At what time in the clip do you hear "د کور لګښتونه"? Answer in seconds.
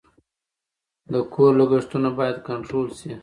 1.11-2.09